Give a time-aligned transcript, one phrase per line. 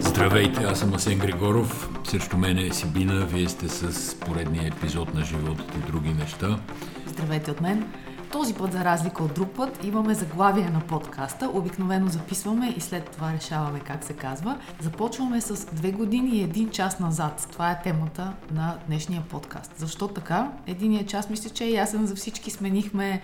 [0.00, 1.90] Здравейте, аз съм Асен Григоров.
[2.04, 3.26] Срещу мен е Сибина.
[3.26, 6.58] Вие сте с поредния епизод на живота и други неща.
[7.06, 7.92] Здравейте от мен.
[8.32, 11.50] Този път, за разлика от друг път, имаме заглавие на подкаста.
[11.52, 14.58] Обикновено записваме и след това решаваме как се казва.
[14.80, 17.48] Започваме с две години и един час назад.
[17.52, 19.72] Това е темата на днешния подкаст.
[19.76, 20.52] Защо така?
[20.66, 22.50] Единият час мисля, че е ясен за всички.
[22.50, 23.22] Сменихме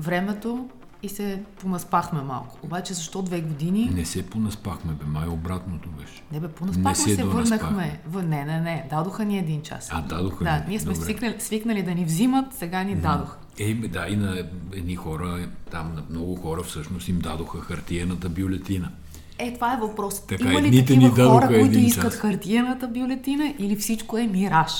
[0.00, 0.68] времето,
[1.04, 2.58] и се понаспахме малко.
[2.62, 3.90] Обаче защо две години?
[3.94, 6.22] Не се понаспахме, бе, май обратното беше.
[6.32, 8.00] Не бе, понаспахме не се, се върнахме.
[8.08, 8.22] В...
[8.22, 9.88] Не, не, не, дадоха ни един час.
[9.92, 13.36] А, дадоха Да, ние сме свикнали, свикнали да ни взимат, сега ни дадоха.
[13.58, 18.90] Е, да, и на едни хора, там на много хора всъщност им дадоха хартиената бюлетина.
[19.38, 20.20] Е, това е въпрос.
[20.26, 22.20] Така, Има ли такива хора, които искат час.
[22.20, 24.72] хартиената бюлетина или всичко е мираж?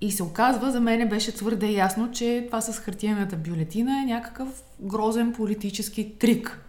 [0.00, 4.48] И се оказва, за мен беше твърде ясно, че това с хартиената бюлетина е някакъв
[4.80, 6.60] грозен политически трик.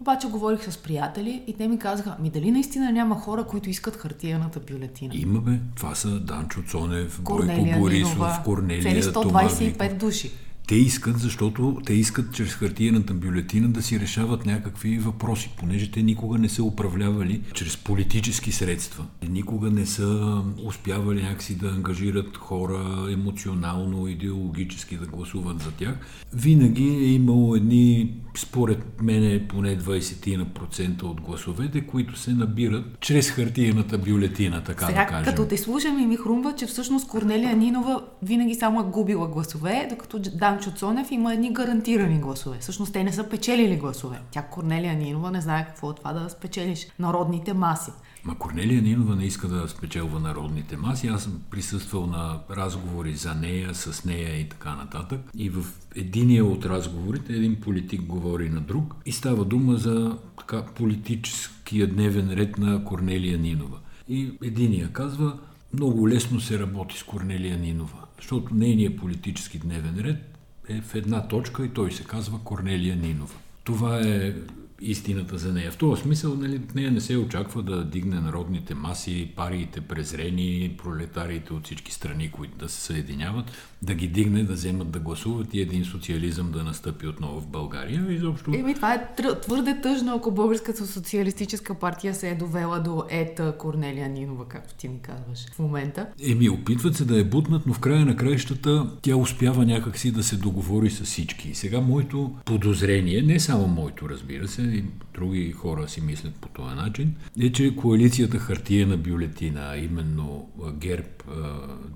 [0.00, 3.96] Обаче говорих с приятели и те ми казаха, ми дали наистина няма хора, които искат
[3.96, 5.14] хартиената бюлетина?
[5.16, 5.52] Има бе.
[5.74, 10.32] Това са Данчо Цонев, Бойко Борисов, Корнелия Цели 125 души.
[10.66, 16.02] Те искат, защото те искат чрез хартиената бюлетина да си решават някакви въпроси, понеже те
[16.02, 19.04] никога не са управлявали чрез политически средства.
[19.28, 25.94] Никога не са успявали някакси да ангажират хора емоционално, идеологически да гласуват за тях.
[26.32, 33.98] Винаги е имало едни, според мен, поне 20% от гласовете, които се набират чрез хартиената
[33.98, 35.24] бюлетина, така Сега, да кажем.
[35.24, 39.86] като те слушам и ми хрумва, че всъщност Корнелия Нинова винаги само е губила гласове,
[39.90, 42.58] докато Дан Станчо Цонев има едни гарантирани гласове.
[42.60, 44.20] Всъщност те не са печелили гласове.
[44.30, 47.90] Тя Корнелия Нинова не знае какво е това да спечелиш народните маси.
[48.24, 51.06] Ма Корнелия Нинова не иска да спечелва народните маси.
[51.06, 55.20] Аз съм присъствал на разговори за нея, с нея и така нататък.
[55.34, 55.64] И в
[55.96, 62.30] единия от разговорите един политик говори на друг и става дума за така политическия дневен
[62.30, 63.78] ред на Корнелия Нинова.
[64.08, 65.38] И единия казва,
[65.74, 70.35] много лесно се работи с Корнелия Нинова, защото нейният политически дневен ред
[70.68, 73.34] е в една точка и той се казва Корнелия Нинова.
[73.64, 74.34] Това е
[74.80, 75.72] истината за нея.
[75.72, 80.74] В този смисъл, нали, от нея не се очаква да дигне народните маси, париите презрени,
[80.78, 83.52] пролетариите от всички страни, които да се съединяват,
[83.86, 88.06] да ги дигне, да вземат да гласуват и един социализъм да настъпи отново в България.
[88.10, 88.54] Изобщо...
[88.54, 89.08] Еми, това е
[89.42, 94.88] твърде тъжно, ако Българската социалистическа партия се е довела до ета Корнелия Нинова, както ти
[94.88, 96.06] ми казваш в момента.
[96.28, 100.22] Еми, опитват се да е бутнат, но в края на краищата тя успява някакси да
[100.22, 101.48] се договори с всички.
[101.48, 106.48] И сега моето подозрение, не само моето, разбира се, и други хора си мислят по
[106.48, 111.08] този начин, е, че коалицията хартиена бюлетина, именно ГЕРБ,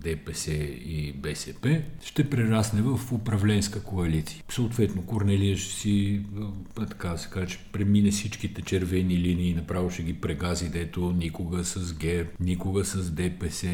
[0.03, 0.53] ДПС
[0.85, 4.43] и БСП, ще прерасне в управленска коалиция.
[4.49, 6.21] Съответно, Корнелия ще си,
[6.89, 12.31] така се каже, премине всичките червени линии, направо ще ги прегази, дето никога с ГЕРБ,
[12.41, 13.69] никога с ДПС.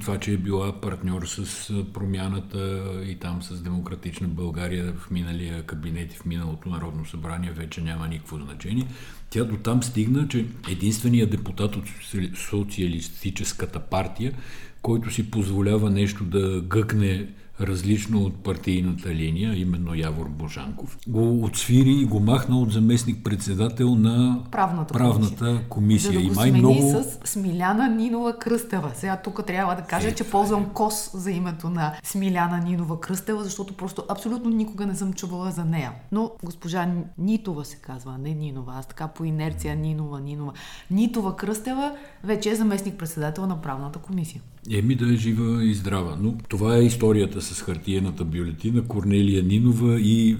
[0.00, 6.14] Това, че е била партньор с промяната и там с Демократична България в миналия кабинет
[6.14, 8.86] и в миналото Народно събрание вече няма никакво значение.
[9.30, 11.84] Тя до там стигна, че единственият депутат от
[12.36, 14.32] социалистическата партия,
[14.84, 17.28] който си позволява нещо да гъкне
[17.60, 24.42] различно от партийната линия, именно Явор Божанков, го отсвири и го махна от заместник-председател на
[24.50, 25.68] правната, правната комисия.
[25.68, 26.12] комисия.
[26.12, 26.80] Да, да го май много...
[26.80, 28.90] с Смиляна Нинова Кръстева.
[28.94, 33.44] Сега тук трябва да кажа, е, че ползвам кос за името на Смиляна Нинова Кръстева,
[33.44, 35.92] защото просто абсолютно никога не съм чувала за нея.
[36.12, 38.74] Но госпожа Нитова се казва, не Нинова.
[38.78, 40.52] Аз така по инерция Нинова, Нинова.
[40.90, 44.42] Нитова Кръстева вече е заместник-председател на правната комисия.
[44.70, 46.18] Еми да е жива и здрава.
[46.20, 50.36] Но това е историята с хартиената бюлетина, Корнелия Нинова и е,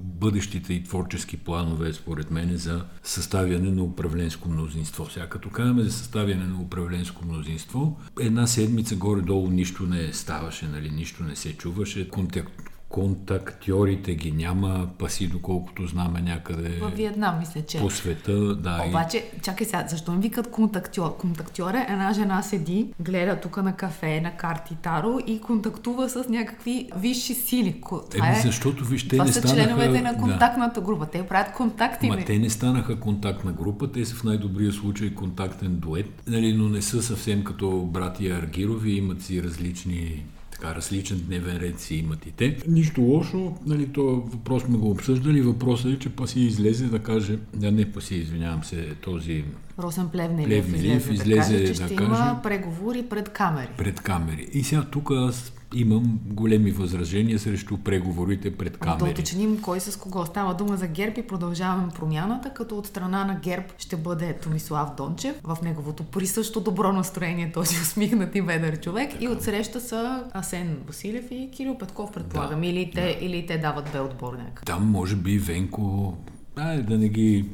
[0.00, 5.10] бъдещите и творчески планове, според мен, за съставяне на управленско мнозинство.
[5.10, 10.90] Сега като казваме за съставяне на управленско мнозинство, една седмица горе-долу нищо не ставаше, нали,
[10.90, 12.08] нищо не се чуваше.
[12.08, 16.68] Контакт, контактьорите ги няма, паси доколкото знаме някъде.
[16.68, 17.78] В Виетнам, мисля, че.
[17.78, 18.84] По света, да.
[18.88, 19.40] Обаче, и...
[19.40, 21.16] чакай сега, защо ми викат контактьор?
[21.16, 26.28] Контактьор е една жена седи, гледа тук на кафе, на карти Таро и контактува с
[26.28, 27.80] някакви висши сили.
[27.88, 28.40] Това Еми, е...
[28.42, 29.60] защото виж, те Това не са станаха...
[29.60, 30.86] членовете на контактната да.
[30.86, 31.06] група.
[31.06, 32.08] Те правят контакти.
[32.08, 36.68] Ма те не станаха контактна група, те са в най-добрия случай контактен дует, нали, но
[36.68, 40.24] не са съвсем като братия Аргирови, имат си различни
[40.54, 42.56] така различен дневен ред си имат и те.
[42.68, 45.42] Нищо лошо, нали, това въпрос сме го обсъждали.
[45.42, 49.44] Въпросът е, че Паси излезе да каже, да не Паси, извинявам се, този
[49.78, 53.68] Росен Плевнелиев, Плевнелиев излезе, излезе да, каже, че да ще каже, има преговори пред камери.
[53.78, 54.48] Пред камери.
[54.52, 59.04] И сега тук аз имам големи възражения срещу преговорите пред камери.
[59.04, 60.26] Да уточним кой с кого.
[60.26, 64.88] Става дума за ГЕРБ и продължаваме промяната, като от страна на ГЕРБ ще бъде Томислав
[64.96, 69.10] Дончев в неговото присъщо добро настроение, този усмихнат и ведър човек.
[69.10, 69.24] Така.
[69.24, 72.60] И отсреща са Асен Василев и Кирил Петков, предполагам.
[72.60, 73.26] Да, или, те, да.
[73.26, 74.62] или те дават бе отборник.
[74.66, 76.16] Там може би Венко
[76.56, 77.44] Ай, да не ги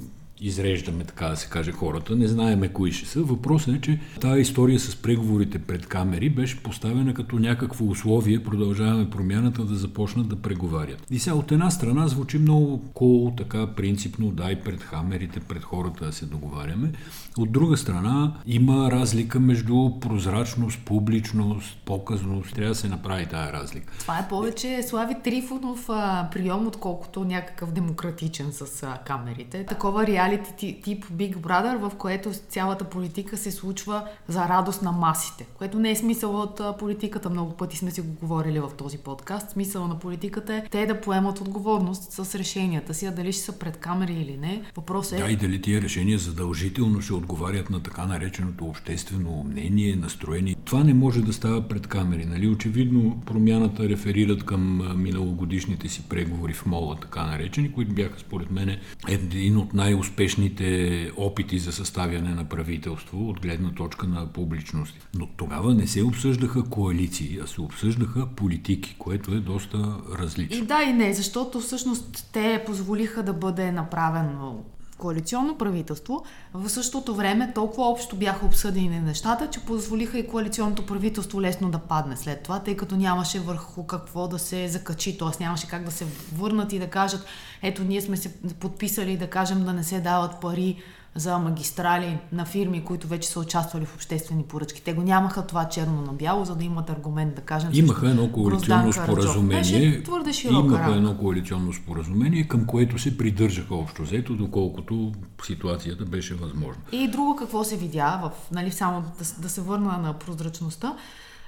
[0.41, 2.17] изреждаме, така да се каже, хората.
[2.17, 3.23] Не знаеме кои ще са.
[3.23, 9.11] Въпросът е, че тази история с преговорите пред камери беше поставена като някакво условие, продължаваме
[9.11, 11.07] промяната да започнат да преговарят.
[11.11, 16.07] И сега от една страна звучи много кол, така принципно, дай пред камерите, пред хората
[16.07, 16.93] да се договаряме.
[17.39, 22.55] От друга страна има разлика между прозрачност, публичност, показност.
[22.55, 23.93] Трябва да се направи тази разлика.
[23.99, 25.87] Това е повече Слави Трифонов
[26.33, 29.67] прием, отколкото някакъв демократичен с камерите.
[29.67, 34.93] Такова реалити реалити тип Big Brother, в което цялата политика се случва за радост на
[34.93, 37.31] масите, което не е смисъл от политиката.
[37.31, 39.51] Много пъти сме си го говорили в този подкаст.
[39.51, 43.59] Смисъл на политиката е те да поемат отговорност с решенията си, а дали ще са
[43.59, 44.63] пред камери или не.
[44.77, 45.23] Въпросът е...
[45.23, 50.57] Да, и дали тия решения задължително ще отговарят на така нареченото обществено мнение, настроение.
[50.65, 52.25] Това не може да става пред камери.
[52.25, 52.49] Нали?
[52.49, 58.77] Очевидно промяната реферират към миналогодишните си преговори в мола, така наречени, които бяха според мен
[59.09, 65.09] един от най-успешните успешните опити за съставяне на правителство от гледна точка на публичност.
[65.15, 70.57] Но тогава не се обсъждаха коалиции, а се обсъждаха политики, което е доста различно.
[70.57, 74.65] И да, и не, защото всъщност те позволиха да бъде направено
[75.01, 76.25] коалиционно правителство.
[76.55, 81.79] В същото време толкова общо бяха обсъдени нещата, че позволиха и коалиционното правителство лесно да
[81.79, 85.43] падне след това, тъй като нямаше върху какво да се закачи, т.е.
[85.43, 87.27] нямаше как да се върнат и да кажат,
[87.63, 90.83] ето ние сме се подписали да кажем да не се дават пари
[91.15, 94.83] за магистрали на фирми, които вече са участвали в обществени поръчки.
[94.83, 97.71] Те го нямаха това черно на бяло, за да имат аргумент да кажем.
[97.73, 100.03] Имаха едно коалиционно споразумение.
[100.51, 105.13] Имаха едно коалиционно споразумение, към което се придържаха общо взето, доколкото
[105.47, 106.83] ситуацията беше възможна.
[106.93, 110.97] И друго какво се видя, в, нали, само да, да се върна на прозрачността,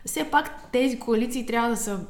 [0.07, 2.01] все пак тези коалиции трябва да са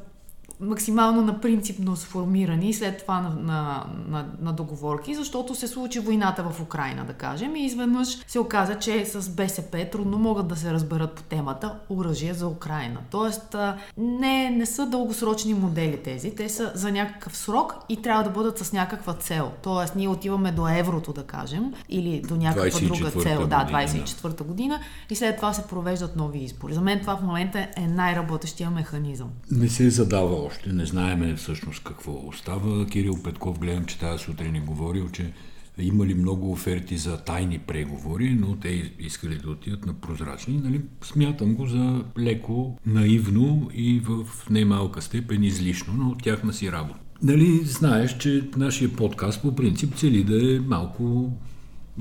[0.62, 6.00] максимално на принципно сформирани и след това на, на, на, на договорки, защото се случи
[6.00, 10.56] войната в Украина, да кажем, и изведнъж се оказа, че с БСП трудно могат да
[10.56, 12.98] се разберат по темата оръжие за Украина.
[13.10, 13.56] Тоест,
[13.98, 18.58] не, не са дългосрочни модели тези, те са за някакъв срок и трябва да бъдат
[18.58, 19.52] с някаква цел.
[19.62, 24.44] Тоест, ние отиваме до еврото, да кажем, или до някаква друга цел, година, да, 24-та
[24.44, 24.80] година,
[25.10, 26.74] и след това се провеждат нови избори.
[26.74, 29.28] За мен това в момента е най-работещия механизъм.
[29.50, 32.87] Не се задава още не знаеме всъщност какво остава.
[32.87, 35.32] Кирил Петков гледам, че тази сутрин е говорил, че
[35.78, 40.60] имали много оферти за тайни преговори, но те искали да отидат на прозрачни.
[40.64, 40.81] Нали?
[41.02, 47.00] Смятам го за леко наивно и в немалка степен излишно, но тяхна си работа.
[47.22, 51.32] Нали, знаеш, че нашия подкаст по принцип цели да е малко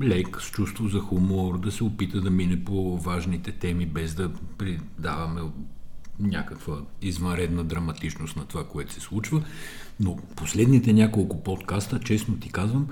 [0.02, 4.30] лек, с чувство за хумор, да се опита да мине по важните теми, без да
[4.58, 5.40] придаваме
[6.20, 9.42] някаква извънредна драматичност на това, което се случва.
[10.00, 12.86] Но последните няколко подкаста, честно ти казвам,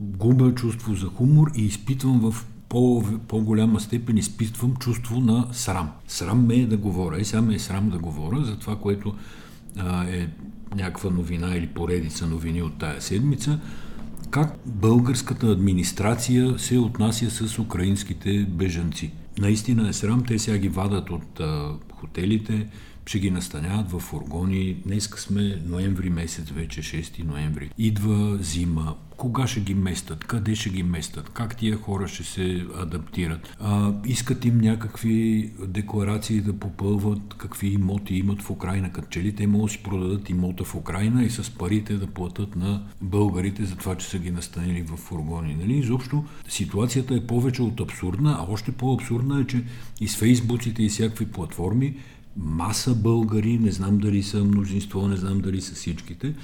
[0.00, 5.90] губя чувство за хумор и изпитвам в по, по-голяма степен изпитвам чувство на срам.
[6.08, 9.14] Срам ме е да говоря и сега ме е срам да говоря за това, което
[9.76, 10.28] а, е
[10.76, 13.58] някаква новина или поредица новини от тая седмица.
[14.30, 19.12] Как българската администрация се отнася с украинските бежанци.
[19.38, 22.68] Наистина е срам, те сега ги вадат от а, хотелите,
[23.08, 24.76] ще ги настаняват в фургони.
[24.86, 27.70] Днеска сме ноември месец, вече 6 ноември.
[27.78, 28.96] Идва зима.
[29.16, 30.24] Кога ще ги местат?
[30.24, 31.28] Къде ще ги местат?
[31.28, 33.56] Как тия хора ще се адаптират?
[33.60, 38.92] А, искат им някакви декларации да попълват какви имоти имат в Украина.
[38.92, 42.06] Като че ли те могат да си продадат имота в Украина и с парите да
[42.06, 45.54] платят на българите за това, че са ги настанили в фургони.
[45.54, 45.78] Нали?
[45.78, 49.64] Изобщо ситуацията е повече от абсурдна, а още по-абсурдна е, че
[50.00, 51.94] и с фейсбуците и всякакви платформи
[52.38, 56.34] маса българи, не знам дали са мнозинство, не знам дали са всичките,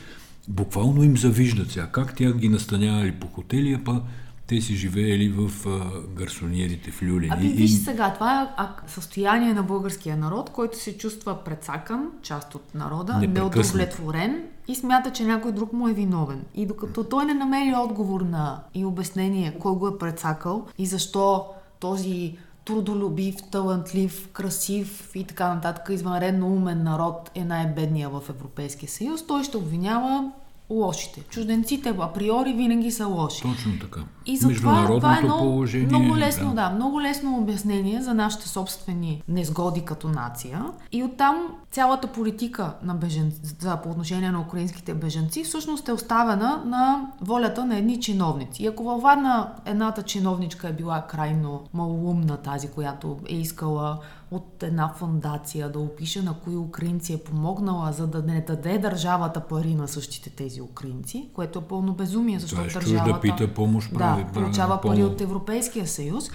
[0.49, 1.87] буквално им завиждат сега.
[1.87, 4.03] Как тя ги настанявали по хотели, а па
[4.47, 7.31] те си живеели в а, гарсониерите в Люлин.
[7.33, 12.75] Ами виж сега, това е състояние на българския народ, който се чувства прецакан, част от
[12.75, 16.45] народа, неудовлетворен и смята, че някой друг му е виновен.
[16.55, 21.47] И докато той не намери отговор на и обяснение кой го е прецакал и защо
[21.81, 29.26] този трудолюбив, талантлив, красив и така нататък, извънредно умен народ е най-бедния в Европейския съюз,
[29.26, 30.33] той ще обвинява
[30.71, 31.21] лошите.
[31.21, 33.42] Чужденците априори винаги са лоши.
[33.42, 34.00] Точно така.
[34.26, 36.54] И затова това е много, много лесно, да.
[36.54, 40.64] да, много лесно обяснение за нашите собствени незгоди като нация.
[40.92, 43.40] И оттам цялата политика на беженци,
[43.83, 48.62] по отношение на украинските беженци всъщност е оставена на волята на едни чиновници.
[48.62, 53.99] И ако във Варна едната чиновничка е била крайно малоумна, тази, която е искала
[54.35, 59.41] от една фундация да опише на кои украинци е помогнала, за да не даде държавата
[59.41, 63.91] пари на същите тези украинци, което е пълно безумие, защото Тоест, държавата да пита помощ,
[63.93, 66.31] да, получава пари от Европейския съюз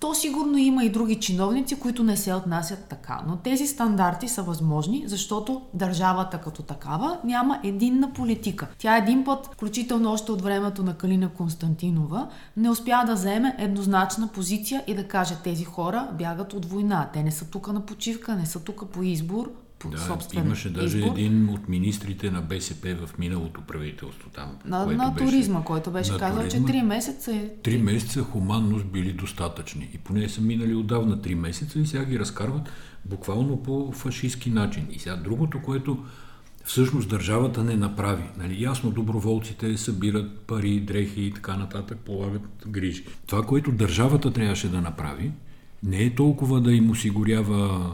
[0.00, 3.20] то сигурно има и други чиновници, които не се отнасят така.
[3.26, 8.66] Но тези стандарти са възможни, защото държавата като такава няма единна политика.
[8.78, 14.28] Тя един път, включително още от времето на Калина Константинова, не успя да вземе еднозначна
[14.28, 17.10] позиция и да каже тези хора бягат от война.
[17.12, 20.70] Те не са тук на почивка, не са тук по избор, по да, собствен имаше
[20.70, 21.12] даже избор.
[21.12, 24.56] един от министрите на БСП в миналото правителство там.
[24.64, 27.48] На, на беше, туризма, който беше казал, туризма, че 3 месеца е...
[27.62, 29.88] Три месеца хуманност били достатъчни.
[29.94, 32.70] И поне са минали отдавна 3 месеца и сега ги разкарват
[33.04, 34.86] буквално по фашистски начин.
[34.90, 36.04] И сега другото, което
[36.64, 38.24] всъщност държавата не направи.
[38.38, 43.04] Нали, ясно, доброволците събират пари, дрехи и така нататък, полагат грижи.
[43.26, 45.32] Това, което държавата трябваше да направи,
[45.82, 47.90] не е толкова да им осигурява,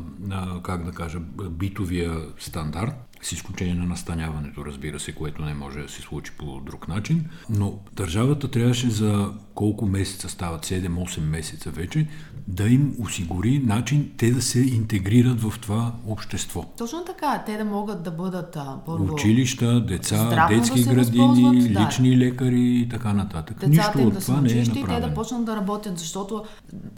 [0.63, 5.89] как да кажа, битовия стандарт, с изключение на настаняването, разбира се, което не може да
[5.89, 12.09] се случи по друг начин, но държавата трябваше за колко месеца стават, 7-8 месеца вече,
[12.49, 16.65] да им осигури начин те да се интегрират в това общество.
[16.79, 19.15] Точно така, те да могат да бъдат а, първо...
[19.15, 21.81] Училища, деца, детски да градини, да.
[21.81, 23.57] лични лекари и така нататък.
[23.61, 24.81] Децата Нищо да от това не е направено.
[24.81, 26.45] и те да почнат да работят, защото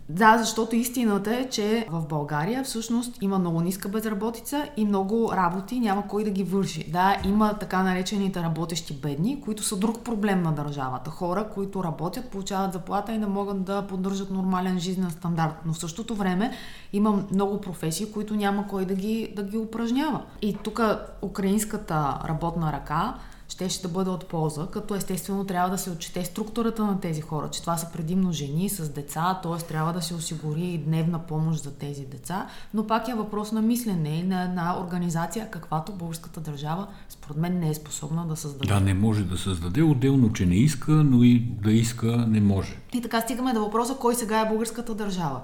[0.09, 5.81] да, защото истината е, че в България всъщност има много ниска безработица и много работи
[5.81, 6.91] няма кой да ги върши.
[6.93, 11.11] Да, има така наречените работещи бедни, които са друг проблем на държавата.
[11.11, 15.38] Хора, които работят, получават заплата и не могат да поддържат нормален жизнен стандарт.
[15.67, 16.53] Но в същото време
[16.93, 20.23] има много професии, които няма кой да ги, да ги упражнява.
[20.43, 20.81] И тук
[21.23, 23.15] украинската работна ръка
[23.49, 27.51] щеше да бъде от полза, като естествено трябва да се отчете структурата на тези хора,
[27.51, 29.67] че това са предимно жени с деца, т.е.
[29.67, 33.63] трябва да се осигури и дневна помощ за тези деца, но пак е въпрос на
[33.63, 38.75] мислене и на една организация, каквато българската държава според мен не е способна да създаде.
[38.75, 42.79] Да, не може да създаде, отделно, че не иска, но и да иска не може.
[42.93, 45.41] И така стигаме до въпроса, кой сега е българската държава.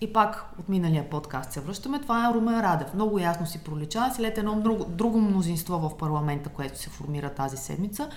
[0.00, 2.00] И пак от миналия подкаст се връщаме.
[2.00, 2.94] Това е Румен Радев.
[2.94, 7.56] Много ясно си пролича след едно друго, друго мнозинство в парламента, което се формира тази
[7.56, 8.08] седмица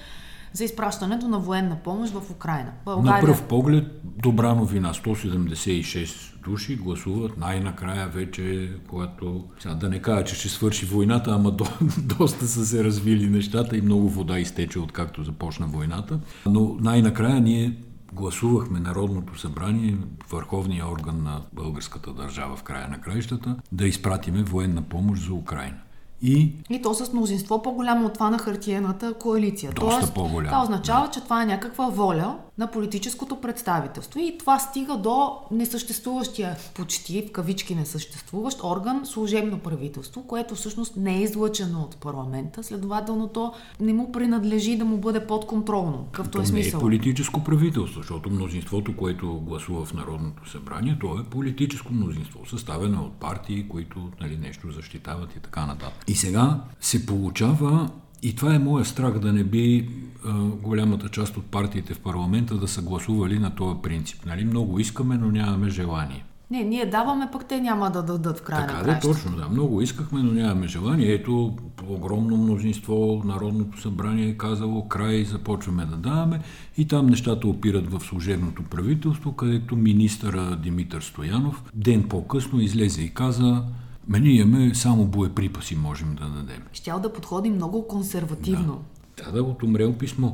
[0.54, 2.72] за изпращането на военна помощ в Украина.
[2.86, 3.22] България...
[3.22, 4.94] На пръв поглед добра новина.
[4.94, 9.46] 176 души гласуват най-накрая вече, когато...
[9.60, 11.66] Сега да не кажа, че ще свърши войната, ама до,
[12.20, 16.20] доста са се развили нещата и много вода изтече откакто започна войната.
[16.46, 17.78] Но най-накрая ние
[18.14, 19.98] гласувахме Народното събрание,
[20.30, 25.78] върховния орган на българската държава в края на краищата, да изпратиме военна помощ за Украина.
[26.22, 26.54] И...
[26.70, 29.72] и то с мнозинство по-голямо от това на хартиената коалиция.
[29.72, 30.50] Доста Тоест, по-голямо.
[30.50, 31.12] Това означава, да.
[31.12, 34.20] че това е някаква воля на политическото представителство.
[34.20, 41.18] И това стига до несъществуващия, почти в кавички несъществуващ орган, служебно правителство, което всъщност не
[41.18, 42.64] е излъчено от парламента.
[42.64, 46.06] Следователно, то не му принадлежи да му бъде подконтролно.
[46.12, 46.80] Какъвто е смисъл.
[46.80, 52.46] не е политическо правителство, защото мнозинството, което гласува в Народното събрание, то е политическо мнозинство,
[52.46, 56.04] съставено от партии, които нали, нещо защитават и така нататък.
[56.10, 57.90] И сега се получава
[58.24, 59.90] и това е моя страх да не би
[60.26, 64.26] а, голямата част от партиите в парламента да са гласували на този принцип.
[64.26, 64.46] Нали?
[64.46, 66.26] Много искаме, но нямаме желание.
[66.52, 69.50] Не, ние даваме, пък те няма да дадат в края така, на да, точно, да.
[69.50, 71.14] Много искахме, но нямаме желание.
[71.14, 71.56] Ето,
[71.88, 76.40] огромно мнозинство, Народното събрание е казало край, започваме да даваме.
[76.78, 83.14] И там нещата опират в служебното правителство, където министъра Димитър Стоянов ден по-късно излезе и
[83.14, 83.64] каза
[84.10, 86.62] Ме ние имаме само боеприпаси можем да дадем.
[86.74, 88.84] Щял да подходи много консервативно.
[89.18, 90.32] Да, да, да от умрел писмо.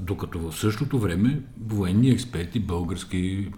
[0.00, 3.52] Докато в същото време военни експерти, български,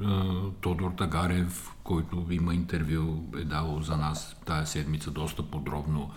[0.61, 6.11] Тодор Тагарев, който има интервю, е дал за нас тая седмица доста подробно,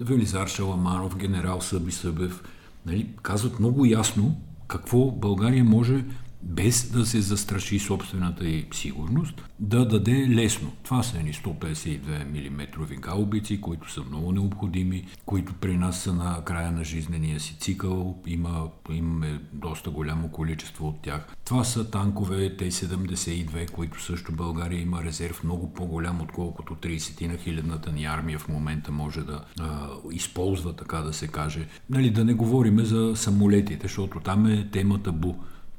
[0.00, 2.44] Велизар Шаламанов, генерал Съби Събев,
[2.86, 4.36] нали, казват много ясно
[4.68, 6.04] какво България може
[6.48, 10.72] без да се застраши собствената и сигурност, да даде лесно.
[10.82, 16.44] Това са ни 152 мм гаубици, които са много необходими, които при нас са на
[16.44, 18.22] края на жизнения си цикъл.
[18.26, 21.36] Има, имаме доста голямо количество от тях.
[21.44, 27.92] Това са танкове Т-72, които също България има резерв много по-голям, отколкото 30 на хилядната
[27.92, 31.66] ни армия в момента може да а, използва, така да се каже.
[31.90, 35.34] Нали, да не говориме за самолетите, защото там е темата БУ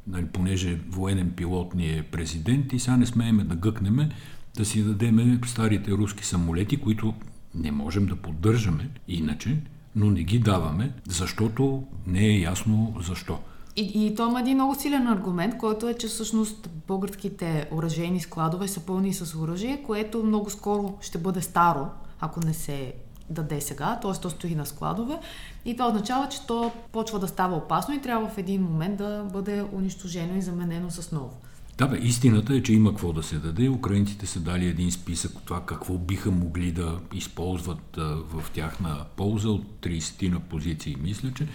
[0.08, 4.10] нали, понеже военен пилот ни е президент и сега не смееме да гъкнеме
[4.58, 7.14] да си дадеме старите руски самолети, които
[7.56, 9.58] не можем да поддържаме иначе,
[9.96, 13.40] но не ги даваме, защото не е ясно защо.
[13.76, 18.68] И, и то има един много силен аргумент, който е, че всъщност българските оръжейни складове
[18.68, 21.88] са пълни с оръжие, което много скоро ще бъде старо,
[22.20, 22.94] ако не се
[23.30, 24.22] даде сега, т.е.
[24.22, 25.20] то стои на складове
[25.66, 29.26] и това означава, че то почва да става опасно и трябва в един момент да
[29.34, 31.34] бъде унищожено и заменено с ново.
[31.78, 33.70] Да, бе, истината е, че има какво да се даде.
[33.70, 39.50] Украинците са дали един списък от това какво биха могли да използват в тяхна полза
[39.50, 41.48] от 30 на позиции, мисля, че.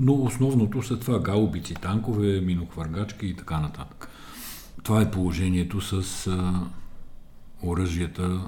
[0.00, 4.08] Но основното са това гаубици, танкове, минохвъргачки и така нататък.
[4.82, 6.28] Това е положението с
[7.62, 8.40] оръжията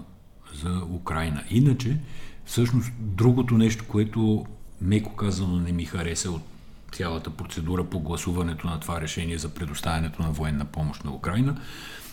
[0.63, 1.45] за Украина.
[1.51, 1.99] Иначе,
[2.45, 4.47] Всъщност, другото нещо, което
[4.81, 6.43] меко казано не ми хареса от
[6.93, 11.57] цялата процедура по гласуването на това решение за предоставянето на военна помощ на Украина,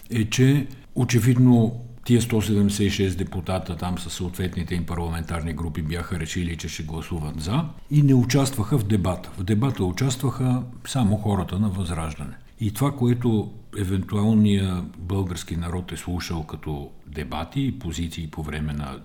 [0.09, 6.69] е, че очевидно тия 176 депутата там със съответните им парламентарни групи бяха решили, че
[6.69, 9.29] ще гласуват за и не участваха в дебата.
[9.37, 12.33] В дебата участваха само хората на Възраждане.
[12.59, 18.99] И това, което евентуалния български народ е слушал като дебати и позиции по време на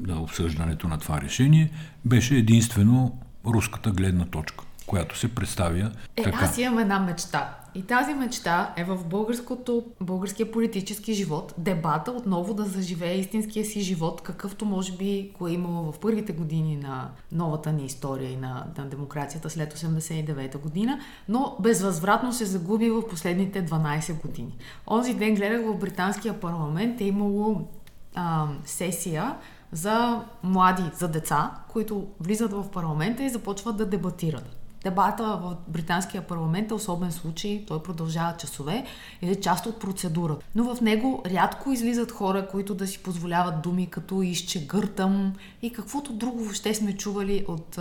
[0.00, 1.70] на обсъждането на това решение,
[2.04, 6.44] беше единствено руската гледна точка, която се представя е, така.
[6.44, 7.58] Аз имам една мечта.
[7.76, 13.80] И тази мечта е в българското, българския политически живот, дебата отново да заживее истинския си
[13.80, 18.36] живот, какъвто може би го е имало в първите години на новата ни история и
[18.36, 24.56] на, на демокрацията след 89-та година, но безвъзвратно се загуби в последните 12 години.
[24.86, 27.68] Онзи ден гледах в британския парламент е имало
[28.14, 29.34] а, сесия
[29.74, 34.63] за млади, за деца, които влизат в парламента и започват да дебатират.
[34.84, 38.84] Дебата в британския парламент е особен случай, той продължава часове
[39.22, 40.46] или е част от процедурата.
[40.54, 46.12] Но в него рядко излизат хора, които да си позволяват думи като изчегъртам и каквото
[46.12, 47.78] друго въобще сме чували от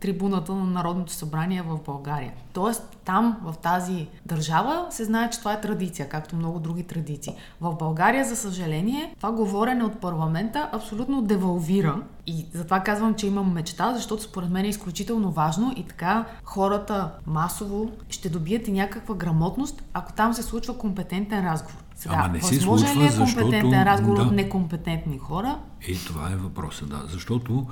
[0.00, 2.32] трибуната на Народното събрание в България.
[2.52, 7.34] Тоест там, в тази държава, се знае, че това е традиция, както много други традиции.
[7.60, 13.52] В България, за съжаление, това говорене от парламента абсолютно девалвира и затова казвам, че имам
[13.52, 19.14] мечта, защото според мен е изключително важно и така хората масово ще добият и някаква
[19.14, 21.76] грамотност, ако там се случва компетентен разговор.
[21.96, 24.22] Сега, Ама не се случва, ли е компетентен защото, разговор да.
[24.22, 25.58] от некомпетентни хора?
[25.88, 27.02] Е, това е въпросът, да.
[27.08, 27.66] Защото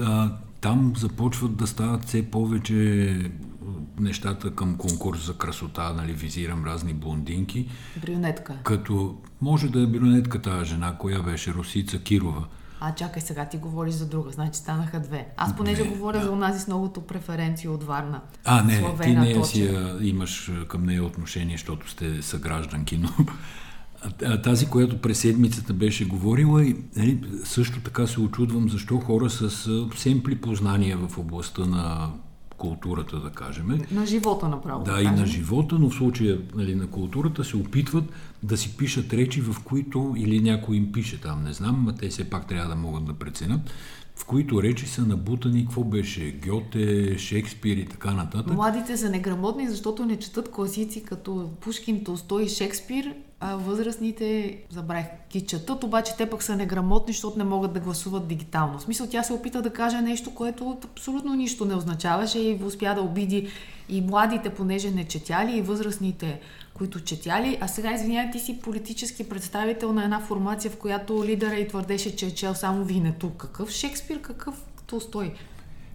[0.00, 3.30] а, там започват да стават все повече
[4.00, 7.68] нещата към конкурс за красота, нали, визирам разни блондинки.
[8.02, 8.54] Брюнетка.
[8.62, 12.44] Като може да е брюнетка тази жена, коя беше Русица Кирова.
[12.86, 15.26] А, чакай сега, ти говориш за друга, значи станаха две.
[15.36, 16.24] Аз понеже Две, говоря да.
[16.24, 18.20] за онази с многото преференции от Варна.
[18.44, 19.46] А, не, Славена ти нея Точева.
[19.46, 23.08] си я, имаш към нея отношение, защото сте съгражданки, но
[24.42, 29.50] тази, която през седмицата беше говорила, и, нали, също така се очудвам защо хора с
[29.96, 32.10] семпли познания в областта на
[32.56, 34.84] културата, да кажем, На живота направо.
[34.84, 38.04] да, и на живота, но в случая нали, на културата се опитват
[38.44, 42.08] да си пишат речи, в които, или някой им пише там, не знам, а те
[42.08, 43.60] все пак трябва да могат да преценят,
[44.16, 48.54] в които речи са набутани, какво беше, Гьоте, Шекспир и така нататък.
[48.54, 55.06] Младите са неграмотни, защото не четат класици като Пушкин, Толстой и Шекспир, а възрастните, забравих,
[55.32, 58.78] ги четат, обаче те пък са неграмотни, защото не могат да гласуват дигитално.
[58.78, 62.94] В смисъл, тя се опита да каже нещо, което абсолютно нищо не означаваше и успя
[62.94, 63.48] да обиди
[63.88, 66.40] и младите, понеже не четяли, и възрастните,
[66.74, 67.58] които четяли.
[67.60, 72.16] А сега, извинявай, ти си политически представител на една формация, в която лидера и твърдеше,
[72.16, 73.30] че е чел само Винето.
[73.30, 74.54] Какъв Шекспир, какъв
[74.86, 75.34] Толстой?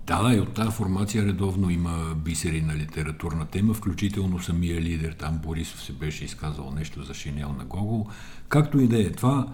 [0.08, 5.14] Да, да, и от тази формация редовно има бисери на литературна тема, включително самия лидер,
[5.14, 8.08] там Борисов се беше изказал нещо за Шинел на Гогол.
[8.48, 9.48] Както и да е това,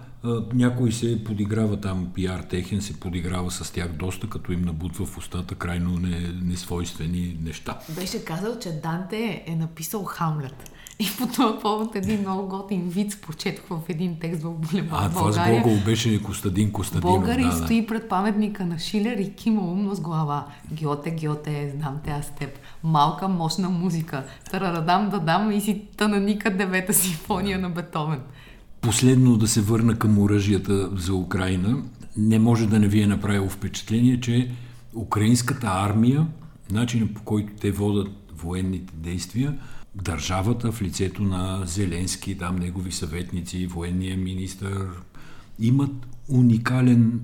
[0.52, 5.18] някой се подиграва там, пиар техен се подиграва с тях доста, като им набутва в
[5.18, 7.78] устата крайно не, несвойствени неща.
[7.88, 10.70] Беше казал, че Данте е написал Хамлет.
[10.98, 15.10] И по този повод един много готин вид прочетох в един текст в Булевард А,
[15.10, 15.50] това с.
[15.50, 17.14] Гогол беше Костадин Костадинов.
[17.14, 17.52] Българ да, да.
[17.52, 20.46] стои пред паметника на Шилер и кима умно с глава.
[20.72, 22.58] Гьоте, Гьоте, знам те аз теб.
[22.84, 24.24] Малка, мощна музика.
[24.50, 28.20] Тарарадам да дам и си тънаника девета симфония на Бетовен.
[28.80, 31.82] Последно да се върна към оръжията за Украина.
[32.16, 34.50] Не може да не ви е направило впечатление, че
[34.94, 36.26] украинската армия,
[36.70, 39.54] начинът по който те водят военните действия,
[40.02, 44.88] държавата в лицето на Зеленски, там негови съветници, военния министр,
[45.58, 47.20] имат уникален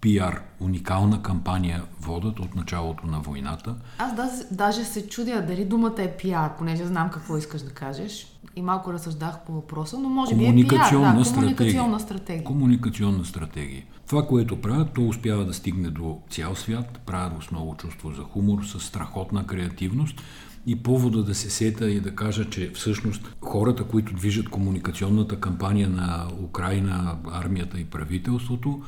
[0.00, 3.74] пиар, уникална кампания водят от началото на войната.
[3.98, 8.26] Аз даже, даже се чудя дали думата е пиар, понеже знам какво искаш да кажеш.
[8.56, 10.54] И малко разсъждах по въпроса, но може би е пиар.
[10.54, 12.44] Да, комуникационна стратегия.
[12.44, 13.84] Комуникационна стратегия.
[14.06, 18.22] Това, което правят, то успява да стигне до цял свят, правят с много чувство за
[18.22, 20.22] хумор, с страхотна креативност
[20.66, 25.88] и повода да се сета и да кажа, че всъщност хората, които движат комуникационната кампания
[25.88, 28.82] на Украина, армията и правителството,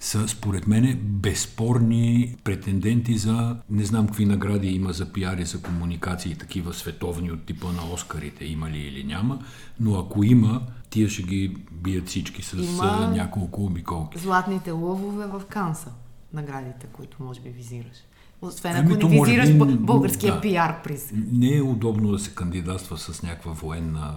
[0.00, 6.34] са според мене безспорни претенденти за не знам какви награди има за пиари, за комуникации,
[6.34, 9.38] такива световни от типа на Оскарите, има ли или няма,
[9.80, 13.12] но ако има, тия ще ги бият всички с има...
[13.14, 14.18] няколко обиколки.
[14.18, 15.92] Златните лъвове в Канса.
[16.32, 17.96] Наградите, които може би визираш.
[18.42, 20.40] Освен Ами, ако не визираш би, българския да.
[20.40, 21.12] пиар приз.
[21.32, 24.14] Не е удобно да се кандидатства с някаква военна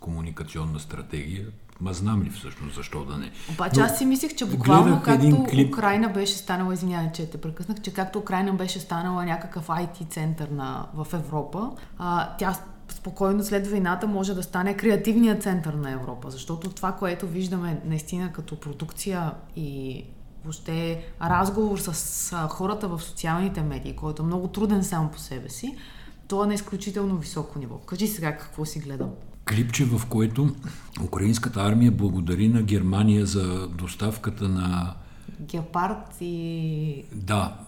[0.00, 1.46] комуникационна стратегия,
[1.80, 3.30] ма знам ли всъщност защо да не.
[3.50, 5.68] Обаче Но аз си мислех, че буквално както клип.
[5.68, 10.48] Украина беше станала, извинявай, че те прекъснах, че както Украина беше станала някакъв IT център
[10.48, 12.56] на, в Европа, а, тя
[12.88, 18.32] спокойно след войната може да стане креативният център на Европа, защото това, което виждаме наистина
[18.32, 20.04] като продукция и
[20.46, 25.76] въобще разговор с, хората в социалните медии, който е много труден сам по себе си,
[26.28, 27.78] то е на изключително високо ниво.
[27.78, 29.16] Кажи сега какво си гледал.
[29.48, 30.54] Клипче, в което
[31.04, 34.94] украинската армия благодари на Германия за доставката на
[35.40, 37.04] Гепард и...
[37.12, 37.58] да,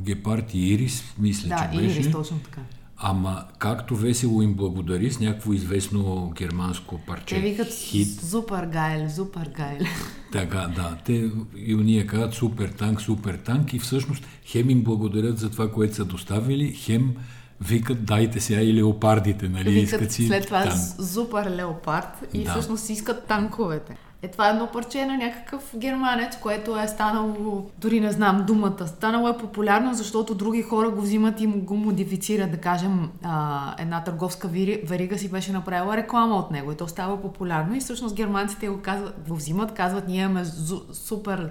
[0.00, 2.00] Гепард и Ирис, мисля, Да, че беше.
[2.00, 2.60] Ирис, точно така.
[2.98, 7.34] Ама както весело им благодари с някакво известно германско парче.
[7.34, 8.20] Те викат хит.
[8.20, 9.86] супер гайл, супер гайл.
[10.32, 10.96] Така, да.
[11.04, 15.72] Те и уния казват супер танк, супер танк и всъщност хем им благодарят за това,
[15.72, 17.14] което са доставили, хем
[17.60, 19.70] викат дайте сега и леопардите, нали?
[19.70, 20.80] Викат искат си след това танк.
[21.12, 22.50] супер леопард и Да.
[22.50, 23.96] всъщност искат танковете.
[24.22, 28.86] Е, това е едно парче на някакъв германец, което е станало, дори не знам думата,
[28.86, 32.50] станало е популярно, защото други хора го взимат и го модифицират.
[32.50, 34.48] Да кажем, а, една търговска
[34.84, 38.80] верига си беше направила реклама от него и то става популярно и всъщност германците го,
[38.82, 40.44] казват, го взимат, казват, ние имаме
[40.92, 41.50] супер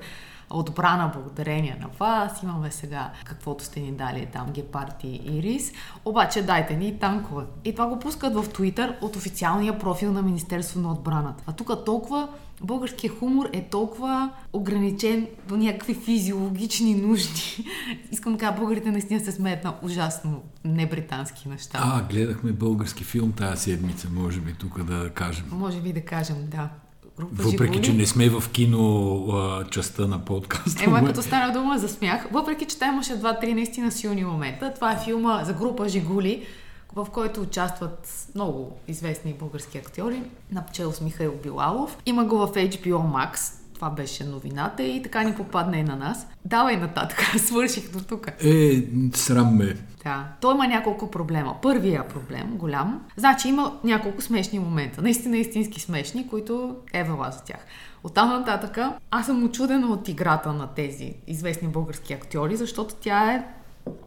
[0.50, 5.72] отбрана благодарение на вас, имаме сега каквото сте ни дали там гепард и ирис,
[6.06, 7.44] обаче дайте ни и танкове.
[7.66, 11.44] И това го пускат в Твитър от официалния профил на Министерство на отбраната.
[11.48, 12.28] А тук толкова
[12.64, 17.66] българския хумор е толкова ограничен до някакви физиологични нужди.
[18.12, 21.80] Искам да кажа, българите наистина се смеят на ужасно небритански неща.
[21.82, 25.46] А, гледахме български филм тази седмица, може би тук да кажем.
[25.52, 26.70] Може би да кажем, да.
[27.18, 27.82] Група Въпреки, Жигули.
[27.82, 30.84] че не сме в кино а, частта на подкаста.
[30.84, 34.74] Ема ама- като стана дума за смях, въпреки че там имаше два-три наистина силни момента,
[34.76, 36.46] това е филма за група Жигули,
[36.94, 41.98] в който участват много известни български актьори, начало с Михаил Билалов.
[42.06, 46.28] Има го в HBO Max, това беше новината и така ни попадна и на нас.
[46.46, 48.28] Давай нататък, свърших до тук.
[48.44, 49.76] Е, срам ме.
[50.04, 50.28] Да.
[50.42, 51.56] Той има няколко проблема.
[51.62, 55.02] Първия проблем, голям, значи има няколко смешни момента.
[55.02, 57.66] Наистина истински смешни, които е вела за тях.
[58.04, 58.78] Оттам нататък
[59.12, 63.46] аз съм очудена от играта на тези известни български актьори, защото тя е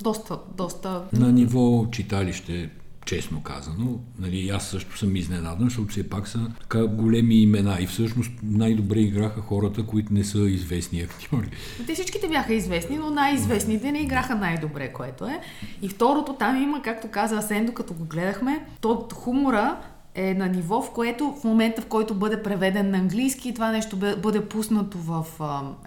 [0.02, 1.02] доста, доста...
[1.12, 2.70] На ниво читалище,
[3.06, 7.86] честно казано, нали, аз също съм изненадан, защото все пак са така големи имена и
[7.86, 11.50] всъщност най-добре играха хората, които не са известни актьори.
[11.86, 15.40] Те всичките бяха известни, но най-известните не играха най-добре, което е.
[15.82, 19.76] И второто, там има, както каза Асен, докато го гледахме, то хумора
[20.18, 23.72] е на ниво, в което в момента, в който бъде преведен на английски и това
[23.72, 25.26] нещо бъде пуснато в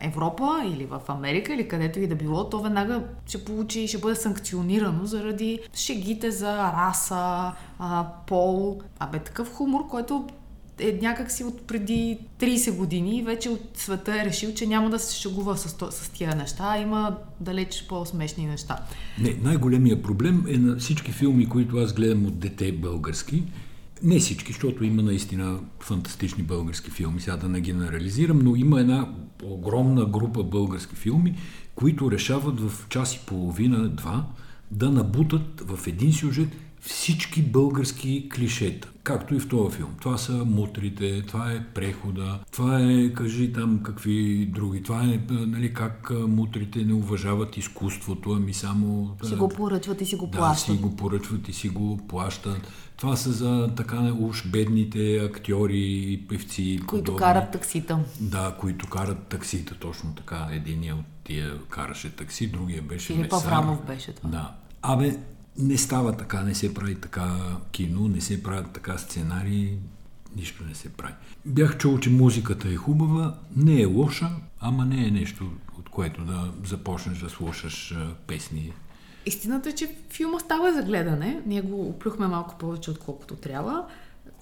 [0.02, 4.16] Европа или в Америка или където и да било, то веднага ще получи, ще бъде
[4.16, 7.52] санкционирано заради шегите за раса,
[8.28, 8.82] пол.
[9.00, 10.28] Абе, такъв хумор, който
[10.80, 15.00] е някакси от преди 30 години и вече от света е решил, че няма да
[15.00, 18.78] се шегува с, с тия неща, а има далеч по-смешни неща.
[19.20, 23.44] Не, най-големия проблем е на всички филми, които аз гледам от дете български.
[24.04, 29.14] Не всички, защото има наистина фантастични български филми, сега да не генерализирам, но има една
[29.44, 31.36] огромна група български филми,
[31.76, 34.26] които решават в час и половина, два,
[34.72, 36.50] да набутат в един сюжет
[36.82, 39.90] всички български клишета, както и в този филм.
[40.02, 45.74] Това са мутрите, това е прехода, това е, кажи там какви други, това е, нали,
[45.74, 49.16] как мутрите не уважават изкуството, ами само...
[49.24, 50.68] Си го поръчват и си го плащат.
[50.68, 52.68] Да, си го поръчват и си го плащат.
[52.98, 56.80] Това са за така уж бедните актьори и певци.
[56.88, 57.20] Които подобни.
[57.20, 58.00] карат таксита.
[58.20, 60.48] Да, които карат таксита, точно така.
[60.52, 64.30] Единият от тия караше такси, другия беше Филип Аврамов беше това.
[64.30, 64.54] Да.
[64.82, 65.18] Абе,
[65.58, 67.38] не става така, не се прави така
[67.72, 69.78] кино, не се правят така сценарии,
[70.36, 71.14] нищо не се прави.
[71.46, 76.22] Бях чул, че музиката е хубава, не е лоша, ама не е нещо, от което
[76.22, 77.96] да започнеш да слушаш
[78.28, 78.74] песни.
[79.26, 81.42] Истината е, че филма става за гледане.
[81.46, 83.86] Ние го оплюхме малко повече, отколкото трябва.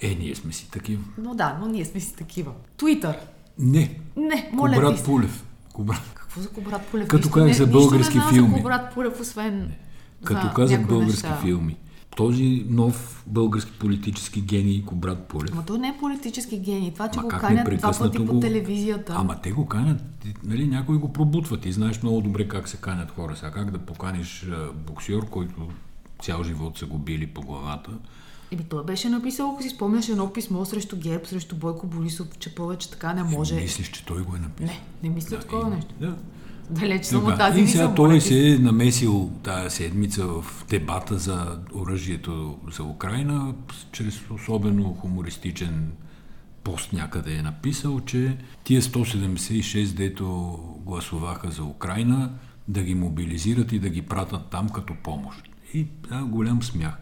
[0.02, 1.04] Е, ние сме си такива.
[1.18, 2.52] Но да, но ние сме си такива.
[2.78, 3.18] Туитър.
[3.60, 4.00] Не.
[4.16, 5.46] Не, моля Кобрат Пулев.
[5.74, 6.12] Кобрат.
[6.14, 7.08] Какво за Кобрат Пулев?
[7.08, 8.50] Като казах за български нищо не филми.
[8.50, 9.78] за Кобрат Пулев, освен не.
[10.24, 11.42] Като казах български неща.
[11.42, 11.78] филми.
[12.18, 15.50] Този нов български политически гений Кобрат Полев.
[15.54, 16.94] Ама той не е политически гений.
[16.94, 18.26] Това, че Ма го канят два пъти го...
[18.26, 19.14] по телевизията.
[19.18, 20.02] Ама те го канят,
[20.44, 21.66] нали, някои го пробутват.
[21.66, 23.36] И знаеш много добре как се канят хора.
[23.36, 24.46] Сега как да поканиш
[24.88, 25.68] боксер, който
[26.22, 27.92] цял живот са го били по главата.
[28.52, 32.56] Еми, той беше написал, ако си спомняш, едно писмо срещу ГЕРБ, срещу Бойко Борисов, че
[32.56, 33.54] повече така не може.
[33.54, 34.74] Ще мислиш, че той го е написал?
[34.74, 35.94] Не, не мисля да, такова и, нещо.
[36.00, 36.16] Да.
[36.70, 41.60] Далеч съм от тази И сега той се е намесил тази седмица в дебата за
[41.74, 43.54] оръжието за Украина,
[43.92, 45.92] чрез особено хумористичен
[46.64, 52.32] пост някъде е написал, че тия 176, дето гласуваха за Украина,
[52.68, 55.50] да ги мобилизират и да ги пратят там като помощ.
[55.74, 56.98] И да, голям смях.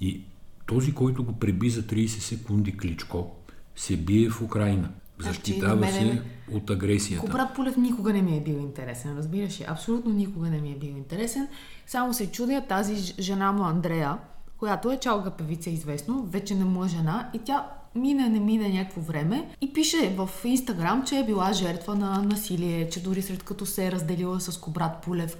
[0.00, 0.20] И
[0.66, 3.30] този, който го преби за 30 секунди Кличко,
[3.76, 4.90] се бие в Украина.
[5.18, 6.22] Защитава значи, се
[6.52, 7.26] от агресията.
[7.26, 9.64] Кобрат Полев никога не ми е бил интересен, разбираш ли?
[9.68, 11.48] Абсолютно никога не ми е бил интересен.
[11.86, 14.18] Само се чудя тази жена му Андрея,
[14.58, 18.68] която е чалга певица известно, вече не му е жена и тя мине, не мине
[18.68, 23.42] някакво време и пише в Инстаграм, че е била жертва на насилие, че дори след
[23.42, 25.36] като се е разделила с Кобрат Полев,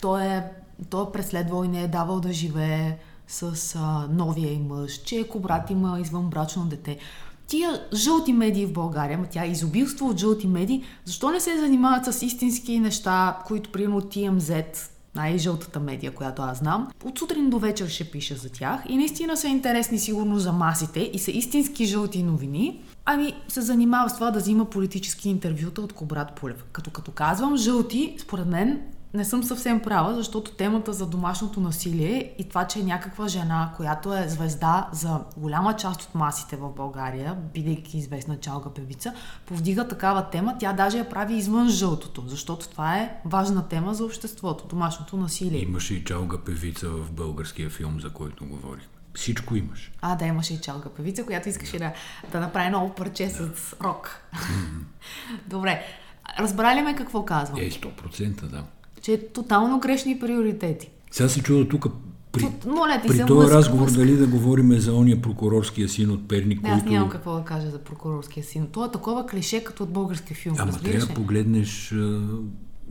[0.00, 0.42] той е,
[0.90, 5.28] той е преследвал и не е давал да живее с а, новия и мъж, че
[5.28, 6.98] Кобрат има извънбрачно дете
[7.46, 11.58] тия жълти медии в България, ма тя е изобилство от жълти медии, защо не се
[11.58, 14.64] занимават с истински неща, които примерно TMZ,
[15.14, 19.36] най-жълтата медия, която аз знам, от сутрин до вечер ще пиша за тях и наистина
[19.36, 24.30] са интересни сигурно за масите и са истински жълти новини, ами се занимава с това
[24.30, 26.64] да взима политически интервюта от Кобрат Пулев.
[26.72, 28.80] Като като казвам жълти, според мен
[29.16, 33.72] не съм съвсем права, защото темата за домашното насилие и това, че е някаква жена,
[33.76, 39.14] която е звезда за голяма част от масите в България, бидейки известна чалга певица,
[39.46, 44.04] повдига такава тема, тя даже я прави извън жълтото, защото това е важна тема за
[44.04, 45.62] обществото, домашното насилие.
[45.62, 48.84] Имаше и чалга певица в българския филм, за който говорих.
[49.14, 49.92] Всичко имаш.
[50.00, 51.92] А, да, имаше и чалга певица, която искаше да,
[52.32, 53.32] да направи ново парче да.
[53.32, 54.20] с рок.
[55.46, 55.82] Добре.
[56.38, 57.60] Разбрали ме какво казвам?
[57.60, 58.64] Е, 100% да
[59.02, 60.90] че е тотално грешни приоритети.
[61.10, 61.86] Сега се чуда тук
[62.32, 66.28] при, Моля ти при се, този разговор дали да говорим за ония прокурорския син от
[66.28, 66.84] Перник, не, който...
[66.84, 68.66] Аз нямам какво да кажа за прокурорския син.
[68.72, 70.56] Това е такова клише, като от българския филм.
[70.58, 72.20] Ама трябва да погледнеш а,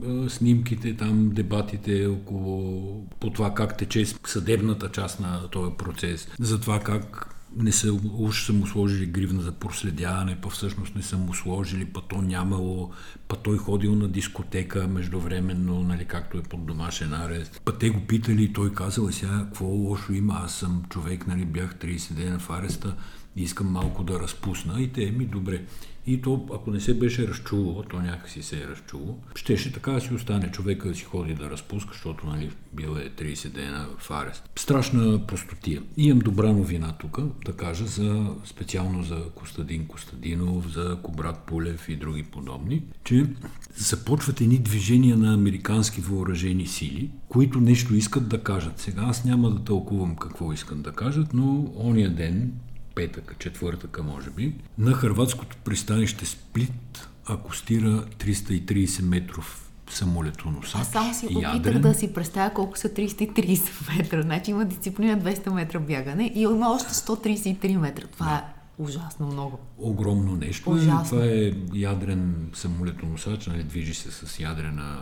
[0.05, 6.59] а, снимките, там дебатите около по това как тече съдебната част на този процес, за
[6.59, 11.17] това как не са, уж са му сложили гривна за проследяване, па всъщност не са
[11.17, 12.91] му сложили, па то нямало,
[13.27, 17.61] па той ходил на дискотека междувременно, нали, както е под домашен арест.
[17.65, 21.27] Па те го питали и той казал, «Е, сега какво лошо има, аз съм човек,
[21.27, 22.95] нали, бях 30 дена в ареста,
[23.35, 24.81] искам малко да разпусна.
[24.81, 25.61] И те ми добре.
[26.07, 30.01] И то, ако не се беше разчуло, то някакси се е разчуло, щеше така да
[30.01, 34.11] си остане човека да си ходи да разпуска, защото нали, бил е 30 дена в
[34.11, 34.49] арест.
[34.55, 35.81] Страшна простотия.
[35.97, 41.95] Имам добра новина тук, да кажа, за, специално за Костадин Костадинов, за Кобрат Пулев и
[41.95, 43.25] други подобни, че
[43.75, 48.79] започват едни движения на американски въоръжени сили, които нещо искат да кажат.
[48.79, 52.51] Сега аз няма да тълкувам какво искат да кажат, но ония ден
[52.95, 60.81] петъка, четвъртъка може би, на хрватското пристанище Сплит акустира 330 метров самолетоносач.
[60.81, 64.21] Аз само си опитах да си представя колко са 330 метра.
[64.21, 68.07] Значи има дисциплина 200 метра бягане и има още 133 метра.
[68.07, 68.35] Това да.
[68.35, 68.41] е
[68.83, 69.59] ужасно много.
[69.77, 70.69] Огромно нещо.
[70.69, 71.03] Ужасно.
[71.03, 74.97] Това е ядрен самолетоносач, нали, движи се с ядрена,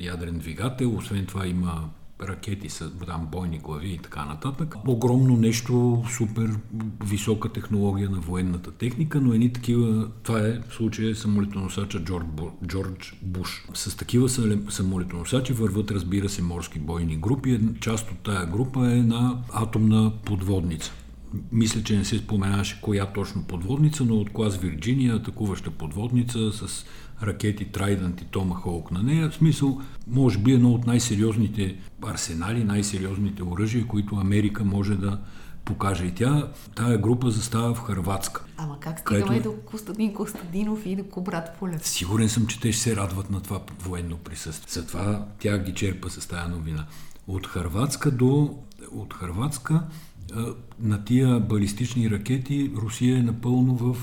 [0.00, 0.96] ядрен двигател.
[0.96, 1.90] Освен това има
[2.22, 4.76] ракети с там бойни глави и така нататък.
[4.86, 6.50] Огромно нещо, супер
[7.04, 12.26] висока технология на военната техника, но едни такива, това е в случая самолетоносача Джордж,
[12.66, 13.66] Джордж Буш.
[13.74, 14.28] С такива
[14.70, 17.60] самолетоносачи върват, разбира се, морски бойни групи.
[17.80, 20.92] Част от тая група е на атомна подводница.
[21.52, 26.84] Мисля, че не се споменаше коя точно подводница, но от клас Вирджиния, атакуваща подводница с
[27.22, 29.30] ракети Trident и Tomahawk на нея.
[29.30, 35.18] В смисъл, може би едно от най-сериозните арсенали, най-сериозните оръжия, които Америка може да
[35.64, 36.04] покаже.
[36.04, 38.44] И тя, тая група застава в Харватска.
[38.56, 39.50] Ама как стигаме където...
[39.50, 41.88] до Костадин Костадинов и до Кобрат Полев?
[41.88, 44.82] Сигурен съм, че те ще се радват на това военно присъствие.
[44.82, 46.86] Затова тя ги черпа с тази новина.
[47.26, 48.58] От Харватска до...
[48.92, 49.82] От Харватска
[50.80, 53.96] на тия балистични ракети Русия е напълно в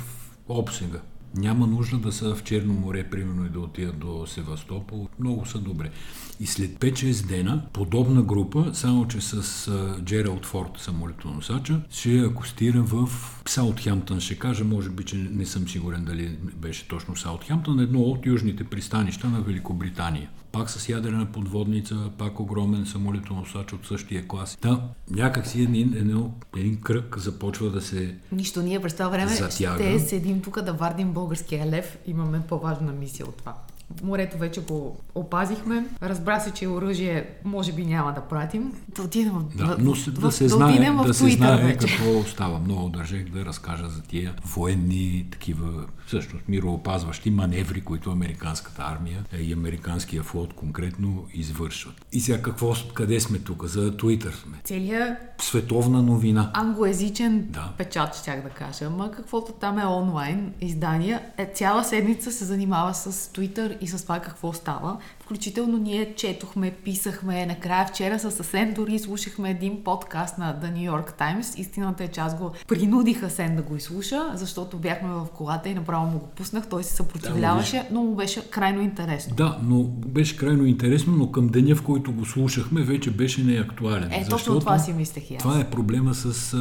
[0.48, 1.00] обсега.
[1.36, 5.08] Няма нужда да са в Черно море, примерно, и да отидат до Севастопол.
[5.20, 5.92] Много са добре.
[6.40, 9.72] И след 5-6 дена, подобна група, само че с
[10.04, 13.10] Джералд Форд, самолетоносача, ще акустира в
[13.46, 14.20] Саутхемптън.
[14.20, 18.64] Ще кажа, може би, че не съм сигурен дали беше точно Саутхемптън, едно от южните
[18.64, 24.58] пристанища на Великобритания пак с ядрена подводница, пак огромен самолетоносач от същия клас.
[24.62, 29.36] Да, някак си един, един, един кръг започва да се Нищо, ние през това време
[29.36, 29.84] затяга.
[29.84, 31.98] ще седим тук да вардим българския лев.
[32.06, 33.54] Имаме по-важна мисия от това
[34.04, 35.86] морето вече го опазихме.
[36.02, 38.74] Разбра се, че оръжие може би няма да пратим.
[38.96, 41.88] Да отидем да, но в, да се знае, да, да се знае вече.
[41.88, 42.60] какво става.
[42.60, 49.54] Много държех да разкажа за тия военни такива, всъщност мироопазващи маневри, които американската армия и
[49.54, 52.06] американския флот конкретно извършват.
[52.12, 53.66] И сега какво, къде сме тук?
[53.66, 54.58] За Twitter сме.
[54.64, 56.52] Целият световна новина.
[56.54, 57.74] Англоязичен да.
[57.78, 58.86] печат, щях да кажа.
[58.86, 64.04] Ама каквото там е онлайн издания, е цяла седмица се занимава с Twitter и с
[64.04, 64.98] това какво става.
[65.20, 67.46] Включително ние четохме, писахме.
[67.46, 71.60] Накрая вчера със съвсем дори слушахме един подкаст на The New York Times.
[71.60, 75.74] Истината е, че аз го принудиха Сен да го изслуша, защото бяхме в колата и
[75.74, 76.70] направо му го пуснах.
[76.70, 79.36] Той се съпротивляваше, да, но му беше крайно интересно.
[79.36, 84.12] Да, но беше крайно интересно, но към деня, в който го слушахме, вече беше неактуален.
[84.12, 85.42] Е, точно това си мислех и аз.
[85.42, 86.56] Това е проблема с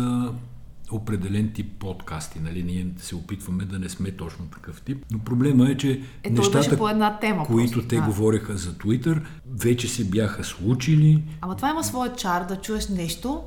[0.93, 2.41] определен тип подкасти.
[2.41, 2.63] Нали?
[2.63, 5.05] Ние се опитваме да не сме точно такъв тип.
[5.11, 8.03] Но проблема е, че е, нещата, по една тема, които просто, те да.
[8.03, 11.23] говореха за Twitter, вече се бяха случили.
[11.41, 13.43] Ама това има своя чар да чуеш нещо,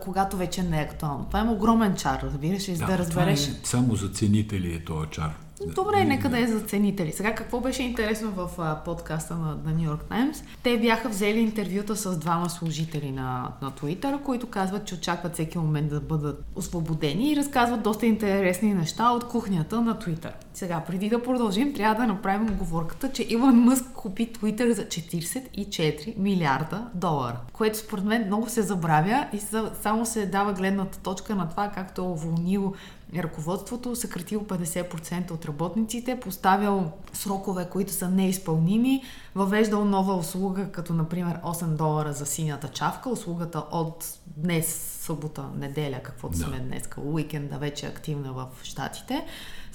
[0.00, 1.24] когато вече не е актуално.
[1.24, 3.44] Това има огромен чар, разбираш, да, да разбереш.
[3.44, 5.45] Това е, само за ценители е този чар.
[5.64, 7.12] Добре, нека да е за ценители.
[7.12, 10.44] Сега какво беше интересно в а, подкаста на, на New York Times?
[10.62, 15.58] Те бяха взели интервюта с двама служители на, на Twitter, които казват, че очакват всеки
[15.58, 20.32] момент да бъдат освободени и разказват доста интересни неща от кухнята на Twitter.
[20.56, 26.18] Сега, преди да продължим, трябва да направим оговорката, че Илон Мъск купи Twitter за 44
[26.18, 29.40] милиарда долара, което според мен много се забравя и
[29.82, 32.74] само се дава гледната точка на това, както е уволнил
[33.16, 39.02] ръководството, съкратил 50% от работниците, поставял срокове, които са неизпълними,
[39.34, 46.00] въвеждал нова услуга, като например 8 долара за синята чавка, услугата от днес, събота, неделя,
[46.02, 46.44] каквото да.
[46.44, 49.26] сме днес, уикенда вече активна в Штатите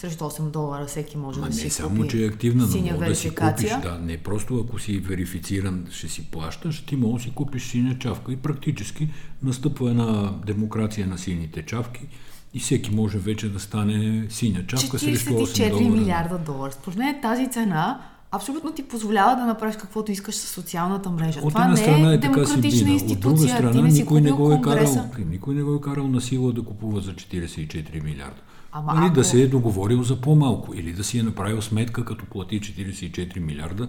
[0.01, 3.09] срещу 8 долара всеки може Ма да си не само, че е активна, но може
[3.09, 3.69] да си купиш.
[3.69, 7.99] Да, не просто ако си верифициран, ще си плащаш, ти може да си купиш синя
[7.99, 9.09] чавка и практически
[9.43, 12.07] настъпва една демокрация на сините чавки
[12.53, 15.89] и всеки може вече да стане синя чавка срещу 8 долара.
[15.89, 16.71] милиарда долара.
[16.71, 21.39] Според тази цена абсолютно ти позволява да направиш каквото искаш с социалната мрежа.
[21.39, 23.31] От Това не е, е демократична институция.
[23.31, 26.53] От друга страна, никой не, го е карал, никой не го е карал на сила
[26.53, 28.41] да купува за 44 милиарда.
[28.71, 29.15] Ама или ако...
[29.15, 33.39] да се е договорил за по-малко, или да си е направил сметка, като плати 44
[33.39, 33.87] милиарда,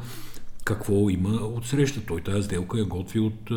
[0.64, 2.00] какво има от среща.
[2.06, 3.50] Той тази сделка е готви от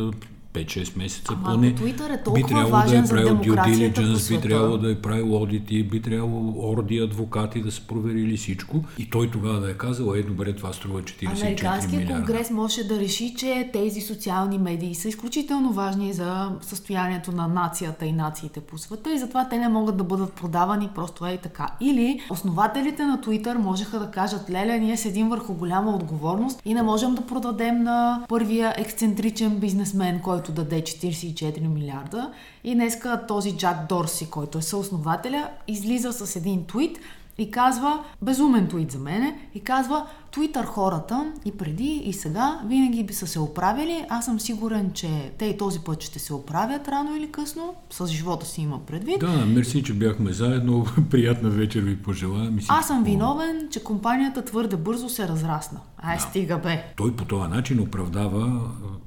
[0.55, 1.75] 5-6 месеца Ама поне.
[1.75, 5.83] Twitter е би трябвало да е правил due diligence, би трябвало да е правил одити,
[5.83, 10.23] би трябвало орди адвокати да са проверили всичко и той тогава да е казал, е
[10.23, 12.25] добре, това струва 44 Американският милиарда.
[12.25, 18.05] конгрес може да реши, че тези социални медии са изключително важни за състоянието на нацията
[18.05, 21.37] и нациите по света и затова те не могат да бъдат продавани просто е и
[21.37, 21.67] така.
[21.81, 26.81] Или основателите на Twitter можеха да кажат, леле, ние седим върху голяма отговорност и не
[26.83, 32.31] можем да продадем на първия ексцентричен бизнесмен, който който даде 44 милиарда.
[32.63, 36.99] И днеска този Джак Дорси, който е съоснователя, излиза с един твит
[37.37, 43.03] и казва, безумен твит за мене, и казва, Твитър хората и преди и сега винаги
[43.03, 44.05] би са се оправили.
[44.09, 47.75] Аз съм сигурен, че те и този път ще се оправят рано или късно.
[47.89, 49.19] С живота си има предвид.
[49.19, 50.85] Да, мерси, че бяхме заедно.
[51.09, 52.53] Приятна вечер ви пожелая.
[52.67, 55.79] Аз съм виновен, че компанията твърде бързо се разрасна.
[55.97, 56.21] Ай, Да.
[56.21, 56.85] стига бе.
[56.97, 58.61] Той по този начин оправдава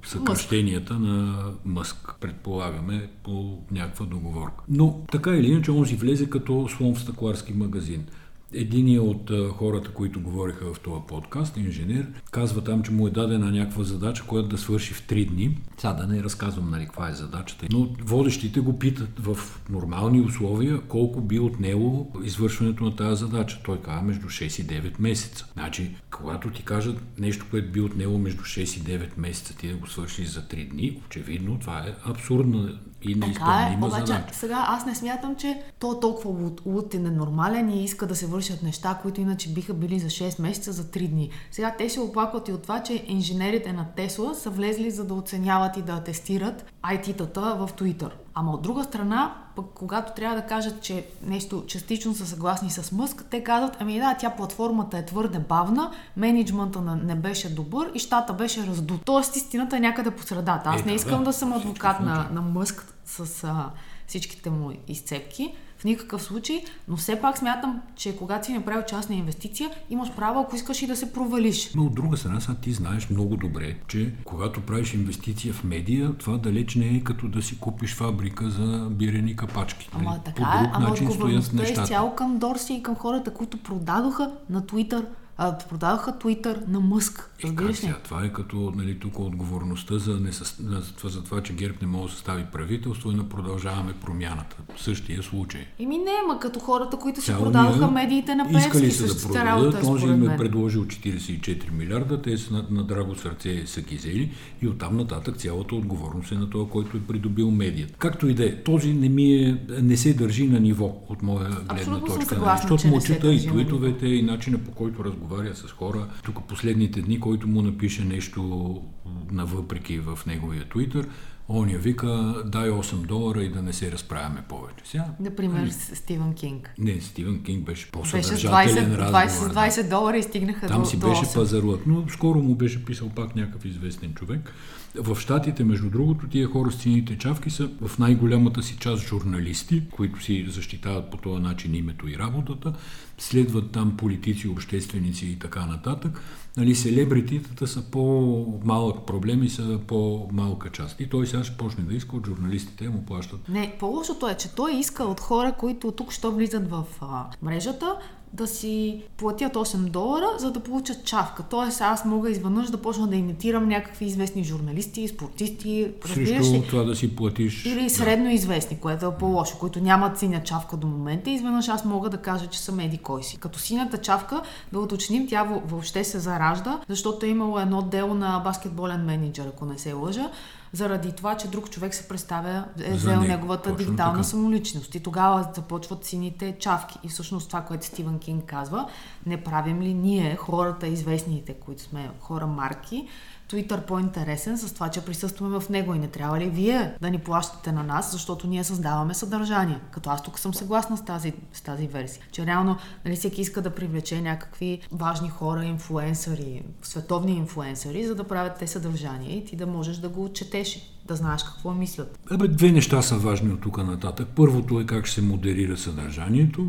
[0.07, 4.65] съкръщенията на Мъск, предполагаме, по някаква договорка.
[4.69, 8.05] Но така или иначе, он си влезе като слон в стъкларски магазин.
[8.53, 13.51] Единият от хората, които говориха в този подкаст, инженер, казва там, че му е дадена
[13.51, 15.59] някаква задача, която да свърши в 3 дни.
[15.79, 17.67] Сега да не разказвам нали, каква е задачата.
[17.73, 23.61] Но водещите го питат в нормални условия колко би отнело извършването на тази задача.
[23.65, 25.47] Той казва между 6 и 9 месеца.
[25.53, 29.75] Значи, когато ти кажат нещо, което би отнело между 6 и 9 месеца, ти да
[29.75, 34.25] го свършиш за 3 дни, очевидно това е абсурдна и Така е, обаче задача.
[34.33, 38.17] сега аз не смятам, че то е толкова луд- луд и ненормален и иска да
[38.17, 41.31] се вършат неща, които иначе биха били за 6 месеца, за 3 дни.
[41.51, 45.15] Сега те се оплакват и от това, че инженерите на Тесла са влезли за да
[45.15, 48.11] оценяват и да тестират IT-тата в Twitter.
[48.35, 52.93] Ама от друга страна, пък когато трябва да кажат, че нещо частично са съгласни с
[52.93, 57.99] Мъск, те казват, ами да, тя платформата е твърде бавна, менеджмента не беше добър и
[57.99, 59.01] щата беше раздут.
[59.05, 60.71] Тоест истината е някъде по средата.
[60.71, 61.25] Аз Е, не искам да.
[61.25, 63.71] да съм адвокат на, на Мъск с а,
[64.07, 65.55] всичките му изцепки.
[65.79, 70.41] В никакъв случай, но все пак смятам, че когато си направил частна инвестиция, имаш право,
[70.41, 71.75] ако искаш и да се провалиш.
[71.75, 76.13] Но от друга страна, сега ти знаеш много добре, че когато правиш инвестиция в медия,
[76.19, 79.89] това далеч не е като да си купиш фабрика за бирени капачки.
[79.93, 80.21] Ама нали?
[80.25, 81.83] така По е, друг ама начин стоят е нещата.
[81.83, 85.05] изцяло към Дорси и към хората, които продадоха на Twitter,
[85.39, 87.31] а, продадоха Twitter на Мъск.
[87.39, 87.95] Е, Разбираш ли?
[88.05, 90.57] Това е като нали, тук отговорността за, несъс...
[91.05, 94.57] за това, че ГЕРБ не може да състави правителство и на продължаваме промяната.
[94.77, 95.67] Същия случай.
[95.79, 99.15] Еми не, ма като хората, които си Сега продадоха уния медиите на Искали Певски, са
[99.15, 103.67] да продадат, е този им е предложил 44 милиарда, те са на, на драго сърце
[103.67, 104.33] са ги взели
[104.63, 107.95] и оттам нататък цялата отговорност е на това, който е придобил медията.
[107.99, 111.49] Както и да е, този не ми е, не се държи на ниво от моя
[111.49, 112.25] гледна Абсолютно точка.
[112.25, 115.28] съгласна, защото че му не се чета държи и твитовете, и начина по който разговаря
[115.55, 116.09] с хора.
[116.23, 118.83] Тук последните дни, който му напише нещо
[119.31, 121.09] навъпреки в неговия твитър,
[121.49, 124.85] он я вика, дай 8 долара и да не се разправяме повече.
[124.85, 126.75] Сега, Например, нали, с Стивен Кинг.
[126.79, 129.25] не, Стивен Кинг беше по-съдържателен 20, разговор.
[129.25, 129.55] 20, с да.
[129.55, 131.35] 20 долара и стигнаха Там до, си до беше 8.
[131.35, 134.55] пазарлък, но скоро му беше писал пак някакъв известен човек.
[135.01, 139.83] В Штатите, между другото, тия хора с сините чавки са в най-голямата си част журналисти,
[139.91, 142.73] които си защитават по този начин името и работата.
[143.19, 146.21] Следват там политици, общественици и така нататък.
[146.57, 151.01] Нали, селебрититата са по-малък проблем и са по-малка част.
[151.01, 154.55] И той сега ще почне да иска от журналистите му плащат Не, по-лошото е, че
[154.55, 157.97] той иска от хора, които тук що влизат в а, мрежата,
[158.33, 161.43] да си платят 8 долара, за да получат чавка.
[161.51, 166.65] Тоест аз мога изведнъж да почна да имитирам някакви известни журналисти, спортисти, разбираш ли?
[166.69, 167.65] това да си платиш.
[167.67, 171.31] Или средно известни, което е по-лошо, които нямат синя чавка до момента.
[171.31, 173.37] Изведнъж аз мога да кажа, че съм еди кой си.
[173.37, 178.15] Като синята чавка, да уточним, тя въ- въобще се заражда, защото е имало едно дело
[178.15, 180.31] на баскетболен менеджер, ако не се лъжа,
[180.73, 184.25] заради това, че друг човек се представя, е За взел него, неговата точно дигитална така.
[184.25, 184.95] самоличност.
[184.95, 186.99] И тогава започват сините чавки.
[187.05, 188.89] И всъщност това, което Стивен Кинг казва,
[189.27, 193.09] не правим ли ние, хората известните, които сме хора марки,
[193.51, 197.19] Twitter по-интересен с това, че присъстваме в него и не трябва ли вие да ни
[197.19, 199.81] плащате на нас, защото ние създаваме съдържание.
[199.91, 202.25] Като аз тук съм съгласна с тази, с тази версия.
[202.33, 208.25] Че реално нали, всеки иска да привлече някакви важни хора, инфлуенсъри, световни инфлуенсъри, за да
[208.25, 212.19] правят те съдържание и ти да можеш да го четеш, да знаеш какво мислят.
[212.31, 214.29] Абе, две неща са важни от тук нататък.
[214.37, 216.69] Първото е как ще се модерира съдържанието.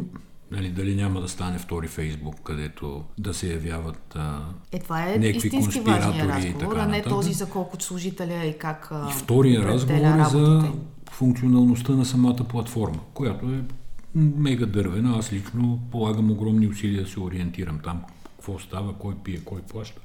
[0.51, 4.39] Нали, дали няма да стане втори Фейсбук, където да се явяват а,
[4.71, 7.09] Е, това е някакви конспиратори и разговор, така а не нататък.
[7.09, 10.71] този за колко служителя и как а, И втория разговор е за
[11.11, 13.63] функционалността на самата платформа, която е
[14.15, 15.17] мега дървена.
[15.17, 18.01] Аз лично полагам огромни усилия да се ориентирам там.
[18.23, 20.01] Какво става, кой пие, кой плаща.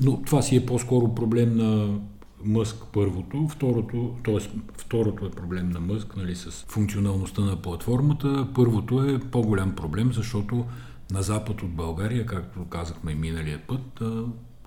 [0.00, 1.98] Но това си е по-скоро проблем на
[2.44, 4.38] Мъск първото, второто, т.е.
[4.78, 8.48] второто е проблем на Мъск, нали, с функционалността на платформата.
[8.54, 10.64] Първото е по-голям проблем, защото
[11.10, 14.02] на запад от България, както казахме миналия път,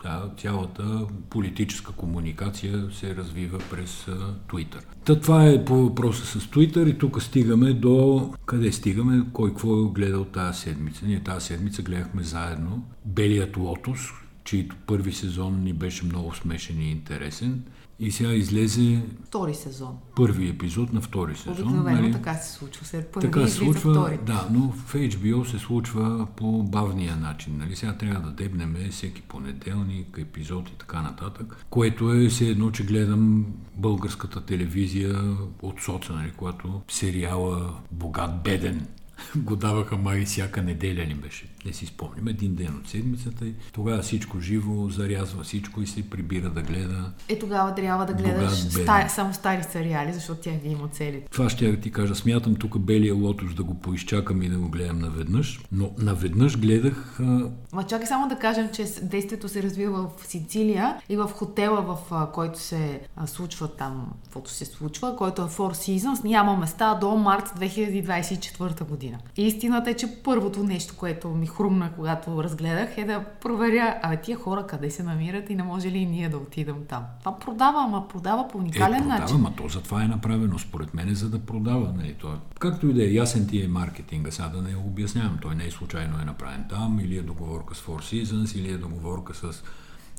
[0.03, 4.05] да, цялата политическа комуникация се развива през
[4.49, 4.84] Twitter.
[5.05, 8.30] Та това е по въпроса с Twitter и тук стигаме до...
[8.45, 9.26] Къде стигаме?
[9.34, 11.05] Кой какво е гледал тази седмица?
[11.05, 13.99] Ние тази седмица гледахме заедно Белият лотос,
[14.44, 17.64] чийто първи сезон ни беше много смешен и интересен.
[18.00, 19.98] И сега излезе Втори сезон.
[20.16, 21.54] първи епизод на втори сезон.
[21.54, 22.12] Обикновено нали?
[22.12, 22.86] така се случва.
[22.86, 24.20] След първи Така се случва, втори.
[24.26, 27.58] да, но в HBO се случва по бавния начин.
[27.58, 27.76] Нали?
[27.76, 32.84] Сега трябва да дебнем всеки понеделник, епизод и така нататък, което е все едно, че
[32.86, 35.22] гледам българската телевизия
[35.62, 36.32] от соца, нали?
[36.38, 38.88] когато сериала Богат беден
[39.36, 41.51] го даваха май всяка неделя ли беше.
[41.66, 46.09] Не си спомням, един ден от седмицата и тогава всичко живо зарязва всичко и се
[46.09, 47.12] прибира да гледа.
[47.30, 49.09] Е, тогава трябва да гледаш ста...
[49.09, 51.24] само стари сериали, защото тя ги има цели.
[51.32, 52.16] Това ще ти кажа.
[52.16, 55.62] Смятам тук Белия лотос да го поизчакам и да го гледам наведнъж.
[55.72, 57.20] Но наведнъж гледах...
[57.20, 57.49] А...
[57.74, 62.28] Ма чакай само да кажем, че действието се развива в Сицилия и в хотела, в
[62.34, 67.16] който се а, случва там, каквото се случва, който е Four Seasons, няма места до
[67.16, 69.18] март 2024 година.
[69.38, 74.16] И истината е, че първото нещо, което ми хрумна, когато разгледах, е да проверя, а
[74.16, 77.04] тия хора къде се намират и не може ли и ние да отидем там.
[77.20, 79.36] Това продава, ама продава по уникален е, продава, начин.
[79.36, 81.93] Ама то затова е направено, според мен, е за да продава.
[81.97, 82.38] Нали, това.
[82.60, 85.38] Както и да е, ясен ти е маркетинга, сега да не обяснявам.
[85.41, 88.78] Той не е случайно е направен там, или е договорка с Four Seasons, или е
[88.78, 89.64] договорка с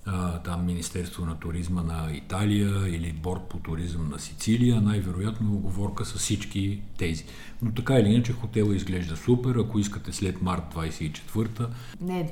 [0.07, 6.05] а, там Министерство на туризма на Италия или Борд по туризъм на Сицилия, най-вероятно оговорка
[6.05, 7.25] с всички тези.
[7.63, 11.69] Но така или иначе хотела изглежда супер, ако искате след март 24-та.
[12.01, 12.31] Не,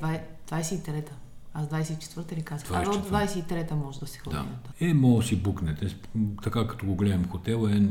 [0.49, 1.11] 23-та.
[1.53, 2.71] Аз 24-та ли казах?
[2.73, 4.35] А от 23-та може да се ходи.
[4.35, 4.45] Да.
[4.85, 5.95] Е, може да си букнете.
[6.43, 7.81] Така като го гледам хотела е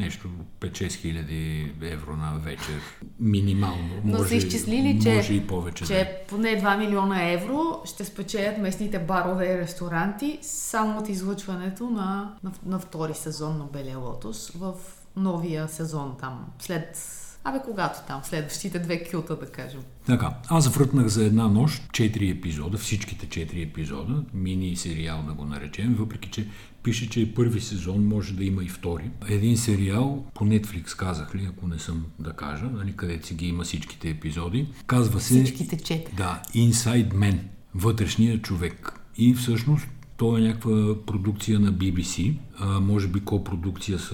[0.00, 0.28] нещо
[0.60, 2.80] 5-6 хиляди евро на вечер.
[3.20, 3.88] Минимално.
[4.04, 5.84] Но може, са изчислили, че, може и повече.
[5.84, 6.26] че да.
[6.28, 12.52] поне 2 милиона евро ще спечелят местните барове и ресторанти само от излъчването на, на,
[12.66, 14.74] на втори сезон на Белия Лотос в
[15.16, 16.46] новия сезон там.
[16.58, 16.96] След
[17.44, 19.80] Абе, когато там, следващите две кюта, да кажем.
[20.06, 25.44] Така, аз врътнах за една нощ четири епизода, всичките четири епизода, мини сериал да го
[25.44, 26.46] наречем, въпреки че
[26.82, 29.10] пише, че е първи сезон, може да има и втори.
[29.28, 33.48] Един сериал, по Netflix казах ли, ако не съм да кажа, нали, където си ги
[33.48, 34.66] има всичките епизоди.
[34.86, 35.34] Казва се...
[35.34, 36.14] Всичките четири.
[36.16, 37.38] Да, Inside Man,
[37.74, 38.92] вътрешния човек.
[39.16, 44.12] И всъщност то е някаква продукция на BBC, а, може би копродукция с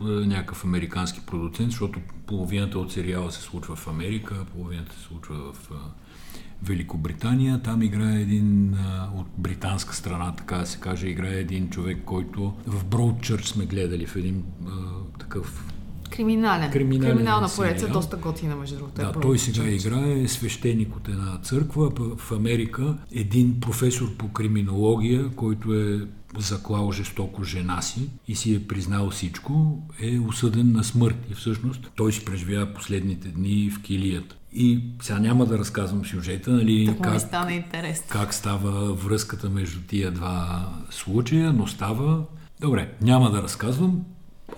[0.00, 5.52] а, някакъв американски продуцент, защото половината от сериала се случва в Америка, половината се случва
[5.52, 5.74] в а,
[6.62, 7.62] Великобритания.
[7.62, 12.54] Там играе един а, от британска страна, така да се каже, играе един човек, който
[12.66, 14.70] в Broadchurch сме гледали в един а,
[15.18, 15.64] такъв
[16.10, 16.70] Криминален.
[16.70, 19.00] Криминален Криминална поредица, доста готина, между другото.
[19.00, 21.90] Е да, той сега играе свещеник от една църква.
[22.16, 26.08] В Америка един професор по криминология, който е
[26.38, 31.16] заклал жестоко жена си и си е признал всичко, е осъден на смърт.
[31.30, 34.36] И всъщност той си преживява последните дни в килията.
[34.52, 38.06] И сега няма да разказвам сюжета, нали, как, стана интересно.
[38.08, 42.24] как става връзката между тия два случая, но става...
[42.60, 44.04] Добре, няма да разказвам.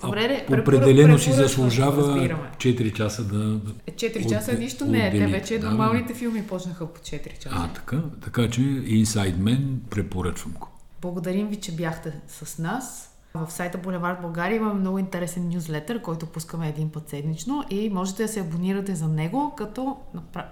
[0.04, 3.60] Добре, а, определено си заслужава 4 часа да...
[3.90, 5.10] 4 часа от, нищо не е.
[5.10, 7.56] Те вече да, нормалните филми почнаха по 4 часа.
[7.58, 8.02] А, така.
[8.24, 10.68] Така че Inside Man препоръчвам го.
[11.02, 13.11] Благодарим ви, че бяхте с нас.
[13.34, 18.22] В сайта Булевард България имаме много интересен нюзлетър, който пускаме един път седмично и можете
[18.22, 19.96] да се абонирате за него, като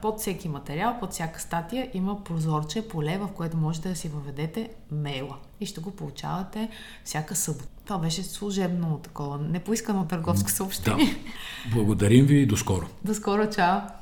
[0.02, 4.70] под всеки материал, под всяка статия има прозорче, поле, в което можете да си въведете
[4.90, 6.68] мейла и ще го получавате
[7.04, 7.68] всяка събота.
[7.84, 11.06] Това беше служебно такова, непоискано търговско съобщение.
[11.06, 11.74] Да.
[11.74, 12.86] Благодарим ви и до скоро.
[13.04, 13.99] До скоро, чао!